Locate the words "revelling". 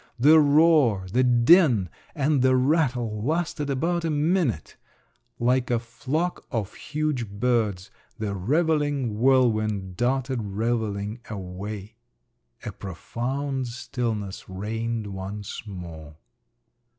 8.33-9.19, 10.41-11.19